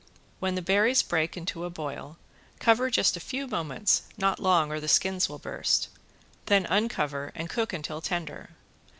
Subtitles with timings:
[0.39, 2.17] When the berries break into a boil,
[2.57, 5.89] cover just a few moments, not long, or the skins will burst,
[6.47, 8.49] then uncover and cook until tender.